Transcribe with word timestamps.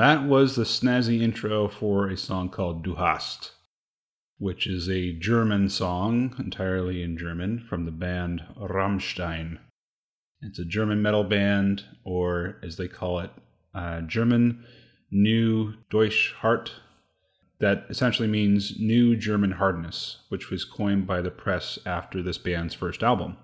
That 0.00 0.24
was 0.24 0.56
the 0.56 0.64
snazzy 0.64 1.20
intro 1.20 1.68
for 1.68 2.08
a 2.08 2.16
song 2.16 2.48
called 2.48 2.82
Du 2.82 2.94
hast, 2.94 3.52
which 4.38 4.66
is 4.66 4.88
a 4.88 5.12
German 5.12 5.68
song, 5.68 6.34
entirely 6.38 7.02
in 7.02 7.18
German, 7.18 7.58
from 7.68 7.84
the 7.84 7.90
band 7.90 8.42
Rammstein. 8.56 9.58
It's 10.40 10.58
a 10.58 10.64
German 10.64 11.02
metal 11.02 11.22
band, 11.22 11.84
or 12.02 12.56
as 12.62 12.78
they 12.78 12.88
call 12.88 13.18
it, 13.18 13.30
uh, 13.74 14.00
German 14.00 14.64
New 15.10 15.74
Deutsch 15.90 16.32
Hart. 16.38 16.72
That 17.58 17.84
essentially 17.90 18.26
means 18.26 18.80
New 18.80 19.16
German 19.16 19.50
Hardness, 19.50 20.22
which 20.30 20.48
was 20.48 20.64
coined 20.64 21.06
by 21.06 21.20
the 21.20 21.30
press 21.30 21.78
after 21.84 22.22
this 22.22 22.38
band's 22.38 22.72
first 22.72 23.02
album. 23.02 23.36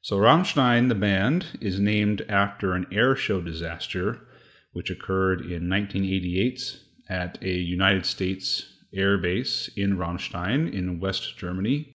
So, 0.00 0.16
Rammstein, 0.16 0.88
the 0.88 0.96
band, 0.96 1.46
is 1.60 1.78
named 1.78 2.26
after 2.28 2.72
an 2.72 2.88
air 2.90 3.14
show 3.14 3.40
disaster 3.40 4.26
which 4.72 4.90
occurred 4.90 5.40
in 5.40 5.68
1988 5.68 6.78
at 7.08 7.42
a 7.42 7.50
United 7.50 8.06
States 8.06 8.78
air 8.94 9.18
base 9.18 9.68
in 9.76 9.96
Ramstein 9.96 10.72
in 10.72 11.00
West 11.00 11.36
Germany, 11.36 11.92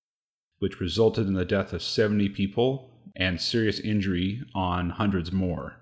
which 0.59 0.79
resulted 0.79 1.27
in 1.27 1.33
the 1.33 1.45
death 1.45 1.73
of 1.73 1.81
70 1.81 2.29
people 2.29 2.91
and 3.15 3.39
serious 3.39 3.79
injury 3.79 4.43
on 4.53 4.91
hundreds 4.91 5.31
more. 5.31 5.77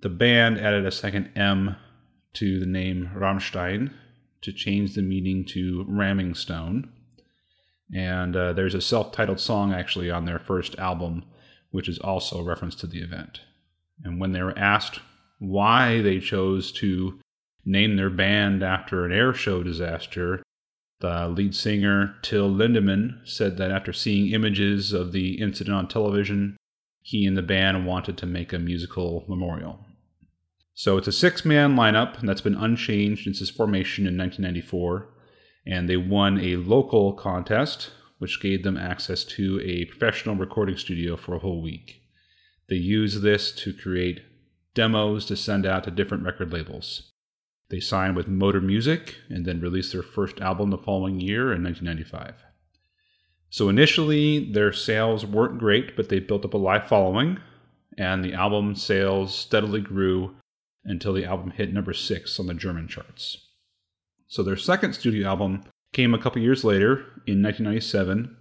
The 0.00 0.10
band 0.10 0.58
added 0.58 0.84
a 0.84 0.90
second 0.90 1.30
M 1.34 1.76
to 2.34 2.60
the 2.60 2.66
name 2.66 3.10
Rammstein 3.14 3.92
to 4.42 4.52
change 4.52 4.94
the 4.94 5.02
meaning 5.02 5.46
to 5.46 5.84
ramming 5.88 6.34
stone. 6.34 6.92
And 7.94 8.36
uh, 8.36 8.52
there's 8.52 8.74
a 8.74 8.80
self 8.80 9.12
titled 9.12 9.40
song 9.40 9.72
actually 9.72 10.10
on 10.10 10.26
their 10.26 10.38
first 10.38 10.78
album, 10.78 11.24
which 11.70 11.88
is 11.88 11.98
also 11.98 12.40
a 12.40 12.44
reference 12.44 12.74
to 12.76 12.86
the 12.86 13.00
event. 13.00 13.40
And 14.02 14.20
when 14.20 14.32
they 14.32 14.42
were 14.42 14.58
asked 14.58 15.00
why 15.38 16.00
they 16.00 16.20
chose 16.20 16.72
to 16.72 17.20
name 17.64 17.96
their 17.96 18.10
band 18.10 18.62
after 18.62 19.04
an 19.04 19.12
air 19.12 19.32
show 19.32 19.62
disaster. 19.62 20.42
The 21.00 21.28
lead 21.28 21.54
singer, 21.54 22.16
Till 22.22 22.50
Lindemann, 22.50 23.20
said 23.24 23.56
that 23.58 23.70
after 23.70 23.92
seeing 23.92 24.32
images 24.32 24.92
of 24.92 25.12
the 25.12 25.40
incident 25.40 25.76
on 25.76 25.88
television, 25.88 26.56
he 27.02 27.26
and 27.26 27.36
the 27.36 27.42
band 27.42 27.86
wanted 27.86 28.16
to 28.18 28.26
make 28.26 28.52
a 28.52 28.58
musical 28.58 29.24
memorial. 29.28 29.84
So 30.74 30.96
it's 30.96 31.08
a 31.08 31.12
six 31.12 31.44
man 31.44 31.76
lineup 31.76 32.20
that's 32.20 32.40
been 32.40 32.54
unchanged 32.54 33.24
since 33.24 33.40
its 33.40 33.50
formation 33.50 34.06
in 34.06 34.16
1994, 34.16 35.08
and 35.66 35.88
they 35.88 35.96
won 35.96 36.40
a 36.40 36.56
local 36.56 37.12
contest, 37.12 37.90
which 38.18 38.40
gave 38.40 38.62
them 38.64 38.76
access 38.76 39.24
to 39.24 39.60
a 39.62 39.84
professional 39.84 40.34
recording 40.34 40.76
studio 40.76 41.16
for 41.16 41.34
a 41.34 41.38
whole 41.38 41.62
week. 41.62 42.02
They 42.68 42.76
used 42.76 43.22
this 43.22 43.52
to 43.56 43.72
create 43.72 44.20
demos 44.74 45.24
to 45.26 45.36
send 45.36 45.64
out 45.64 45.84
to 45.84 45.90
different 45.90 46.24
record 46.24 46.52
labels. 46.52 47.12
They 47.70 47.80
signed 47.80 48.16
with 48.16 48.28
Motor 48.28 48.60
Music 48.60 49.16
and 49.28 49.44
then 49.46 49.60
released 49.60 49.92
their 49.92 50.02
first 50.02 50.40
album 50.40 50.70
the 50.70 50.78
following 50.78 51.20
year 51.20 51.52
in 51.52 51.62
1995. 51.62 52.44
So 53.50 53.68
initially, 53.68 54.52
their 54.52 54.72
sales 54.72 55.24
weren't 55.24 55.58
great, 55.58 55.96
but 55.96 56.08
they 56.08 56.18
built 56.18 56.44
up 56.44 56.54
a 56.54 56.58
live 56.58 56.88
following, 56.88 57.38
and 57.96 58.24
the 58.24 58.34
album 58.34 58.74
sales 58.74 59.34
steadily 59.34 59.80
grew 59.80 60.34
until 60.84 61.12
the 61.12 61.24
album 61.24 61.52
hit 61.52 61.72
number 61.72 61.92
six 61.92 62.38
on 62.38 62.46
the 62.46 62.54
German 62.54 62.88
charts. 62.88 63.48
So 64.26 64.42
their 64.42 64.56
second 64.56 64.94
studio 64.94 65.28
album 65.28 65.64
came 65.92 66.12
a 66.12 66.18
couple 66.18 66.42
years 66.42 66.64
later 66.64 66.96
in 67.26 67.42
1997, 67.42 68.36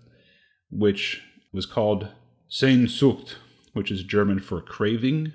which 0.71 1.21
was 1.53 1.67
called 1.67 2.07
Sehnsucht, 2.49 3.35
which 3.73 3.91
is 3.91 4.03
German 4.03 4.39
for 4.39 4.61
craving 4.61 5.33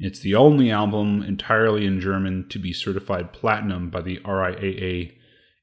it's 0.00 0.20
the 0.20 0.34
only 0.34 0.70
album 0.70 1.22
entirely 1.22 1.84
in 1.84 2.00
German 2.00 2.48
to 2.48 2.58
be 2.58 2.72
certified 2.72 3.34
platinum 3.34 3.90
by 3.90 4.00
the 4.00 4.18
RIAA 4.20 5.12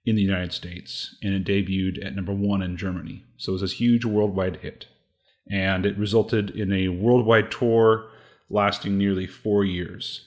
in 0.05 0.15
the 0.15 0.21
United 0.21 0.53
States, 0.53 1.15
and 1.23 1.33
it 1.33 1.43
debuted 1.43 2.05
at 2.05 2.15
number 2.15 2.33
one 2.33 2.61
in 2.61 2.77
Germany. 2.77 3.25
So 3.35 3.51
it 3.51 3.53
was 3.53 3.61
this 3.61 3.73
huge 3.73 4.05
worldwide 4.05 4.57
hit. 4.57 4.85
And 5.49 5.85
it 5.85 5.97
resulted 5.97 6.51
in 6.51 6.71
a 6.71 6.89
worldwide 6.89 7.51
tour 7.51 8.09
lasting 8.49 8.97
nearly 8.97 9.25
four 9.25 9.65
years. 9.65 10.25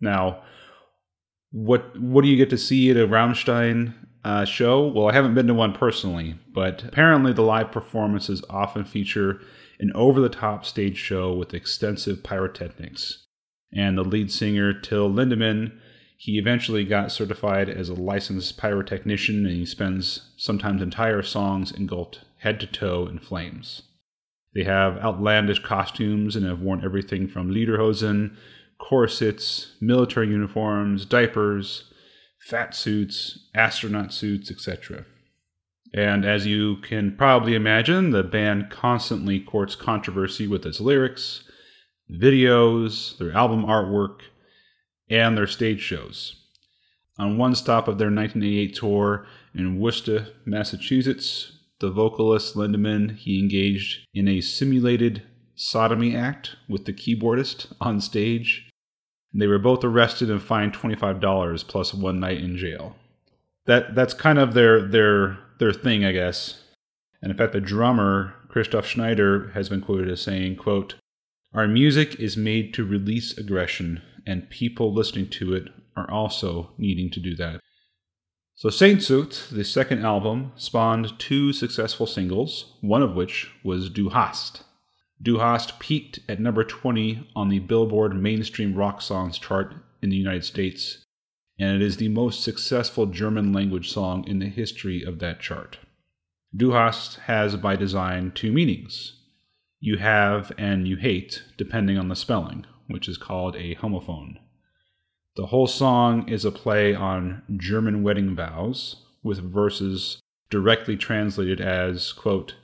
Now, 0.00 0.42
what 1.52 1.98
what 2.00 2.22
do 2.22 2.28
you 2.28 2.36
get 2.36 2.50
to 2.50 2.58
see 2.58 2.90
at 2.90 2.96
a 2.96 3.06
Rammstein 3.06 3.94
uh, 4.24 4.44
show? 4.44 4.86
Well, 4.88 5.08
I 5.08 5.12
haven't 5.12 5.34
been 5.34 5.46
to 5.46 5.54
one 5.54 5.72
personally, 5.72 6.36
but 6.52 6.82
apparently 6.82 7.32
the 7.32 7.42
live 7.42 7.70
performances 7.70 8.42
often 8.48 8.84
feature 8.84 9.40
an 9.78 9.92
over 9.94 10.20
the 10.20 10.28
top 10.28 10.64
stage 10.64 10.96
show 10.96 11.32
with 11.34 11.54
extensive 11.54 12.22
pyrotechnics. 12.22 13.26
And 13.72 13.98
the 13.98 14.04
lead 14.04 14.30
singer, 14.30 14.72
Till 14.72 15.10
Lindemann, 15.10 15.72
he 16.16 16.38
eventually 16.38 16.84
got 16.84 17.12
certified 17.12 17.68
as 17.68 17.88
a 17.88 17.94
licensed 17.94 18.58
pyrotechnician 18.58 19.44
and 19.46 19.50
he 19.50 19.66
spends 19.66 20.32
sometimes 20.36 20.80
entire 20.80 21.22
songs 21.22 21.72
engulfed 21.72 22.20
head 22.38 22.58
to 22.60 22.66
toe 22.66 23.06
in 23.06 23.18
flames. 23.18 23.82
They 24.54 24.64
have 24.64 24.96
outlandish 24.98 25.62
costumes 25.62 26.34
and 26.34 26.46
have 26.46 26.60
worn 26.60 26.82
everything 26.82 27.28
from 27.28 27.50
lederhosen, 27.50 28.34
corsets, 28.78 29.74
military 29.80 30.28
uniforms, 30.28 31.04
diapers, 31.04 31.92
fat 32.40 32.74
suits, 32.74 33.50
astronaut 33.54 34.14
suits, 34.14 34.50
etc. 34.50 35.04
And 35.96 36.26
as 36.26 36.46
you 36.46 36.76
can 36.76 37.16
probably 37.16 37.54
imagine, 37.54 38.10
the 38.10 38.22
band 38.22 38.68
constantly 38.68 39.40
courts 39.40 39.74
controversy 39.74 40.46
with 40.46 40.66
its 40.66 40.78
lyrics, 40.78 41.42
videos, 42.12 43.16
their 43.16 43.32
album 43.32 43.64
artwork, 43.64 44.20
and 45.08 45.38
their 45.38 45.46
stage 45.46 45.80
shows. 45.80 46.36
On 47.18 47.38
one 47.38 47.54
stop 47.54 47.88
of 47.88 47.96
their 47.96 48.08
1988 48.08 48.74
tour 48.74 49.26
in 49.54 49.80
Worcester, 49.80 50.26
Massachusetts, 50.44 51.52
the 51.80 51.90
vocalist 51.90 52.54
Lindemann 52.56 53.16
he 53.16 53.38
engaged 53.38 54.06
in 54.12 54.28
a 54.28 54.42
simulated 54.42 55.22
sodomy 55.54 56.14
act 56.14 56.56
with 56.68 56.84
the 56.84 56.92
keyboardist 56.92 57.72
on 57.80 58.02
stage. 58.02 58.68
They 59.32 59.46
were 59.46 59.58
both 59.58 59.82
arrested 59.82 60.30
and 60.30 60.42
fined 60.42 60.74
$25 60.74 61.66
plus 61.66 61.94
one 61.94 62.20
night 62.20 62.42
in 62.42 62.58
jail. 62.58 62.96
That 63.64 63.94
that's 63.94 64.14
kind 64.14 64.38
of 64.38 64.52
their 64.54 64.86
their 64.86 65.38
their 65.58 65.72
thing, 65.72 66.04
I 66.04 66.12
guess. 66.12 66.62
And 67.22 67.30
in 67.30 67.36
fact, 67.36 67.52
the 67.52 67.60
drummer, 67.60 68.34
Christoph 68.48 68.86
Schneider, 68.86 69.50
has 69.54 69.68
been 69.68 69.80
quoted 69.80 70.10
as 70.10 70.20
saying, 70.20 70.56
quote, 70.56 70.94
Our 71.54 71.66
music 71.66 72.20
is 72.20 72.36
made 72.36 72.74
to 72.74 72.84
release 72.84 73.36
aggression, 73.36 74.02
and 74.26 74.50
people 74.50 74.92
listening 74.92 75.28
to 75.30 75.54
it 75.54 75.68
are 75.96 76.10
also 76.10 76.70
needing 76.78 77.10
to 77.10 77.20
do 77.20 77.34
that. 77.36 77.60
So 78.54 78.68
Sehnsucht, 78.68 79.50
the 79.50 79.64
second 79.64 80.04
album, 80.04 80.52
spawned 80.56 81.18
two 81.18 81.52
successful 81.52 82.06
singles, 82.06 82.74
one 82.80 83.02
of 83.02 83.14
which 83.14 83.50
was 83.62 83.90
Du 83.90 84.10
hast. 84.10 84.62
Du 85.20 85.38
hast 85.38 85.78
peaked 85.78 86.20
at 86.28 86.40
number 86.40 86.64
20 86.64 87.30
on 87.34 87.48
the 87.48 87.58
Billboard 87.58 88.14
Mainstream 88.14 88.74
Rock 88.74 89.00
Songs 89.00 89.38
chart 89.38 89.74
in 90.02 90.10
the 90.10 90.16
United 90.16 90.44
States 90.44 91.05
and 91.58 91.80
it 91.80 91.84
is 91.84 91.96
the 91.96 92.08
most 92.08 92.42
successful 92.42 93.06
German 93.06 93.52
language 93.52 93.90
song 93.90 94.26
in 94.26 94.38
the 94.38 94.48
history 94.48 95.02
of 95.02 95.18
that 95.18 95.40
chart. 95.40 95.78
Du 96.54 96.72
hast 96.72 97.16
has 97.26 97.56
by 97.56 97.76
design 97.76 98.32
two 98.34 98.52
meanings 98.52 99.14
you 99.78 99.98
have 99.98 100.52
and 100.56 100.88
you 100.88 100.96
hate, 100.96 101.42
depending 101.56 101.98
on 101.98 102.08
the 102.08 102.16
spelling, 102.16 102.64
which 102.88 103.08
is 103.08 103.18
called 103.18 103.54
a 103.56 103.74
homophone. 103.76 104.38
The 105.36 105.46
whole 105.46 105.66
song 105.66 106.28
is 106.28 106.44
a 106.44 106.50
play 106.50 106.94
on 106.94 107.42
German 107.56 108.02
wedding 108.02 108.34
vows, 108.34 109.04
with 109.22 109.38
verses 109.38 110.20
directly 110.48 110.96
translated 110.96 111.60
as, 111.60 112.12
quote, 112.12 112.54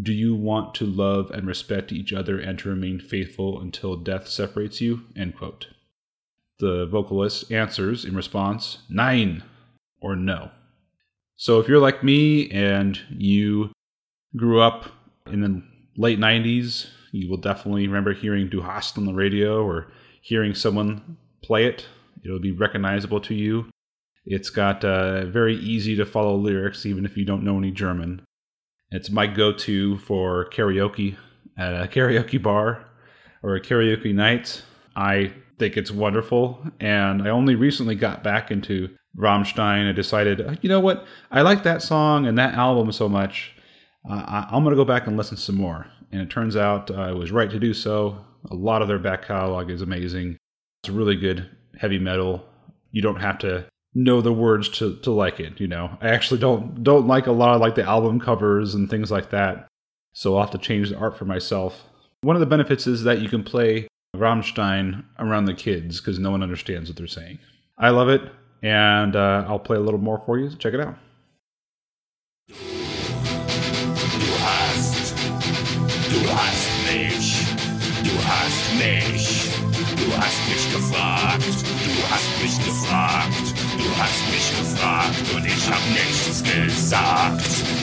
Do 0.00 0.12
you 0.12 0.34
want 0.34 0.74
to 0.76 0.86
love 0.86 1.30
and 1.32 1.46
respect 1.46 1.92
each 1.92 2.12
other 2.12 2.38
and 2.38 2.58
to 2.60 2.68
remain 2.68 3.00
faithful 3.00 3.60
until 3.60 3.96
death 3.96 4.28
separates 4.28 4.80
you? 4.80 5.02
End 5.16 5.36
quote. 5.36 5.66
The 6.60 6.86
vocalist 6.86 7.50
answers 7.50 8.04
in 8.04 8.14
response, 8.14 8.78
Nein, 8.88 9.42
or 10.00 10.14
no. 10.14 10.50
So 11.36 11.58
if 11.58 11.68
you're 11.68 11.80
like 11.80 12.04
me 12.04 12.50
and 12.50 13.00
you 13.10 13.72
grew 14.36 14.60
up 14.60 14.84
in 15.26 15.40
the 15.40 15.62
late 15.96 16.18
90s, 16.18 16.86
you 17.12 17.30
will 17.30 17.38
definitely 17.38 17.86
remember 17.86 18.12
hearing 18.12 18.48
Du 18.48 18.60
hast 18.60 18.98
on 18.98 19.06
the 19.06 19.14
radio 19.14 19.64
or 19.64 19.90
hearing 20.20 20.54
someone 20.54 21.16
play 21.42 21.64
it. 21.64 21.86
It'll 22.24 22.38
be 22.38 22.52
recognizable 22.52 23.20
to 23.22 23.34
you. 23.34 23.70
It's 24.26 24.50
got 24.50 24.84
uh, 24.84 25.24
very 25.26 25.56
easy 25.56 25.96
to 25.96 26.04
follow 26.04 26.36
lyrics, 26.36 26.84
even 26.84 27.06
if 27.06 27.16
you 27.16 27.24
don't 27.24 27.42
know 27.42 27.56
any 27.56 27.70
German. 27.70 28.22
It's 28.90 29.10
my 29.10 29.26
go 29.26 29.52
to 29.52 29.98
for 29.98 30.50
karaoke 30.50 31.16
at 31.56 31.72
a 31.72 31.88
karaoke 31.88 32.40
bar 32.42 32.86
or 33.42 33.56
a 33.56 33.60
karaoke 33.60 34.14
night. 34.14 34.62
I 34.94 35.32
think 35.60 35.76
it's 35.76 35.92
wonderful. 35.92 36.58
And 36.80 37.22
I 37.22 37.30
only 37.30 37.54
recently 37.54 37.94
got 37.94 38.24
back 38.24 38.50
into 38.50 38.88
Rammstein 39.16 39.86
and 39.86 39.94
decided, 39.94 40.40
uh, 40.40 40.54
you 40.62 40.68
know 40.68 40.80
what? 40.80 41.06
I 41.30 41.42
like 41.42 41.62
that 41.62 41.82
song 41.82 42.26
and 42.26 42.36
that 42.38 42.54
album 42.54 42.90
so 42.90 43.08
much. 43.08 43.52
Uh, 44.08 44.46
I'm 44.50 44.64
going 44.64 44.74
to 44.74 44.82
go 44.82 44.84
back 44.84 45.06
and 45.06 45.16
listen 45.16 45.36
some 45.36 45.56
more. 45.56 45.86
And 46.10 46.20
it 46.20 46.30
turns 46.30 46.56
out 46.56 46.90
I 46.90 47.12
was 47.12 47.30
right 47.30 47.50
to 47.50 47.60
do 47.60 47.74
so. 47.74 48.24
A 48.50 48.54
lot 48.54 48.82
of 48.82 48.88
their 48.88 48.98
back 48.98 49.26
catalog 49.26 49.70
is 49.70 49.82
amazing. 49.82 50.38
It's 50.82 50.90
really 50.90 51.14
good 51.14 51.48
heavy 51.78 51.98
metal. 51.98 52.44
You 52.90 53.02
don't 53.02 53.20
have 53.20 53.38
to 53.40 53.66
know 53.94 54.22
the 54.22 54.32
words 54.32 54.68
to, 54.70 54.96
to 55.00 55.10
like 55.10 55.38
it, 55.38 55.60
you 55.60 55.68
know. 55.68 55.98
I 56.00 56.08
actually 56.08 56.40
don't 56.40 56.82
don't 56.82 57.06
like 57.06 57.26
a 57.26 57.32
lot 57.32 57.54
of 57.54 57.60
like 57.60 57.74
the 57.74 57.84
album 57.84 58.18
covers 58.18 58.74
and 58.74 58.88
things 58.88 59.10
like 59.10 59.30
that. 59.30 59.68
So 60.14 60.34
I'll 60.34 60.42
have 60.42 60.52
to 60.52 60.58
change 60.58 60.88
the 60.88 60.96
art 60.96 61.18
for 61.18 61.26
myself. 61.26 61.84
One 62.22 62.34
of 62.34 62.40
the 62.40 62.46
benefits 62.46 62.86
is 62.86 63.02
that 63.04 63.20
you 63.20 63.28
can 63.28 63.44
play 63.44 63.88
Rammstein 64.20 65.02
around 65.18 65.46
the 65.46 65.54
kids 65.54 65.98
because 66.00 66.18
no 66.18 66.30
one 66.30 66.42
understands 66.42 66.88
what 66.88 66.96
they're 66.96 67.06
saying. 67.06 67.38
I 67.78 67.90
love 67.90 68.08
it, 68.10 68.22
and 68.62 69.16
uh, 69.16 69.44
I'll 69.48 69.58
play 69.58 69.78
a 69.78 69.80
little 69.80 69.98
more 70.00 70.18
for 70.24 70.38
you. 70.38 70.50
Check 70.56 70.74
it 70.74 70.80
out. 70.80 70.96
Du 72.48 72.54
hast, 74.44 75.16
du 76.10 76.20
hast 76.36 76.68
mich, 76.92 77.46
du 78.04 78.14
hast 78.28 78.74
mich, 78.78 79.50
du 79.96 80.06
hast 80.16 80.40
mich 80.50 80.64
gefragt, 80.74 81.64
du 81.64 82.02
hast 82.10 82.42
mich 82.42 82.56
gefragt, 82.64 83.46
du 83.78 83.88
hast 83.98 84.22
mich 84.30 84.48
gefragt 84.58 85.24
und 85.34 85.46
ich 85.46 85.70
hab 85.70 85.82
nichts 85.94 86.42
gesagt. 86.42 87.79